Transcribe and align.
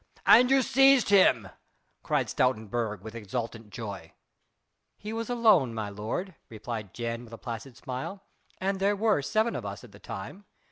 "And 0.25 0.49
you 0.49 0.63
seized 0.63 1.09
him?" 1.09 1.49
cried 2.01 2.27
Stoutenburg 2.27 3.01
with 3.03 3.13
exultant 3.13 3.69
joy. 3.69 4.13
"He 4.97 5.13
was 5.13 5.29
alone, 5.29 5.75
my 5.75 5.89
lord," 5.89 6.33
replied 6.49 6.91
Jan 6.95 7.23
with 7.23 7.33
a 7.33 7.37
placid 7.37 7.77
smile, 7.77 8.23
"and 8.59 8.79
there 8.79 8.95
were 8.95 9.21
seven 9.21 9.55
of 9.55 9.63
us 9.63 9.83
at 9.83 9.91
the 9.91 9.99
time. 9.99 10.45